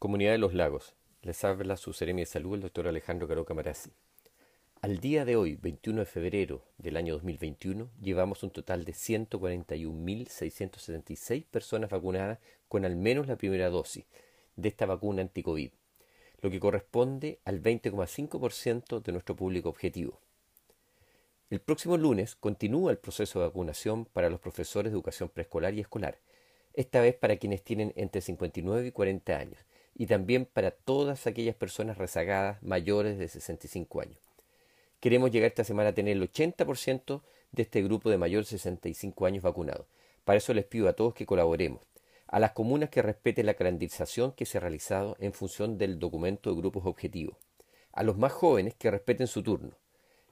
[0.00, 0.96] Comunidad de los Lagos.
[1.20, 3.90] Les habla su seremi de salud, el doctor Alejandro Caroca Marazzi.
[4.80, 11.44] Al día de hoy, 21 de febrero del año 2021, llevamos un total de 141.676
[11.44, 14.06] personas vacunadas con al menos la primera dosis
[14.56, 15.70] de esta vacuna anti-COVID,
[16.40, 20.18] lo que corresponde al 20,5% de nuestro público objetivo.
[21.50, 25.80] El próximo lunes continúa el proceso de vacunación para los profesores de educación preescolar y
[25.80, 26.20] escolar,
[26.72, 29.58] esta vez para quienes tienen entre 59 y 40 años
[30.00, 34.16] y también para todas aquellas personas rezagadas mayores de 65 años.
[34.98, 37.20] Queremos llegar esta semana a tener el 80%
[37.52, 39.84] de este grupo de mayores de 65 años vacunados.
[40.24, 41.82] Para eso les pido a todos que colaboremos.
[42.28, 46.48] A las comunas que respeten la calendarización que se ha realizado en función del documento
[46.48, 47.36] de grupos objetivos.
[47.92, 49.72] A los más jóvenes que respeten su turno.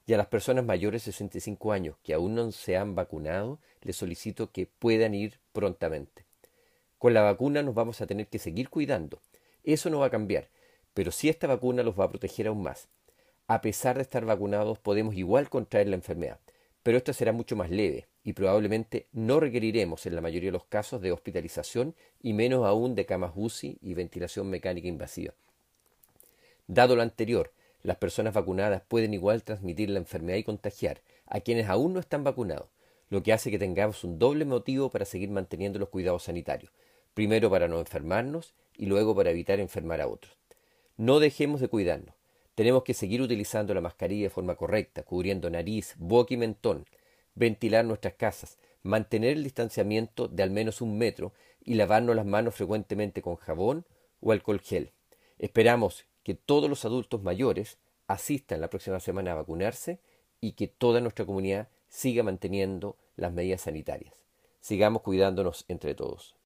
[0.06, 3.96] Y a las personas mayores de 65 años que aún no se han vacunado, les
[3.96, 6.24] solicito que puedan ir prontamente.
[6.96, 9.20] Con la vacuna nos vamos a tener que seguir cuidando
[9.72, 10.48] eso no va a cambiar,
[10.94, 12.88] pero si esta vacuna los va a proteger aún más.
[13.46, 16.38] A pesar de estar vacunados, podemos igual contraer la enfermedad,
[16.82, 20.64] pero esta será mucho más leve y probablemente no requeriremos en la mayoría de los
[20.64, 25.34] casos de hospitalización y menos aún de camas UCI y ventilación mecánica invasiva.
[26.66, 31.68] Dado lo anterior, las personas vacunadas pueden igual transmitir la enfermedad y contagiar a quienes
[31.68, 32.68] aún no están vacunados,
[33.08, 36.72] lo que hace que tengamos un doble motivo para seguir manteniendo los cuidados sanitarios.
[37.14, 40.38] Primero para no enfermarnos y luego para evitar enfermar a otros.
[40.96, 42.14] No dejemos de cuidarnos.
[42.54, 46.86] Tenemos que seguir utilizando la mascarilla de forma correcta, cubriendo nariz, boca y mentón,
[47.34, 52.54] ventilar nuestras casas, mantener el distanciamiento de al menos un metro y lavarnos las manos
[52.54, 53.84] frecuentemente con jabón
[54.20, 54.92] o alcohol gel.
[55.38, 60.00] Esperamos que todos los adultos mayores asistan la próxima semana a vacunarse
[60.40, 64.14] y que toda nuestra comunidad siga manteniendo las medidas sanitarias.
[64.60, 66.34] Sigamos cuidándonos entre todos.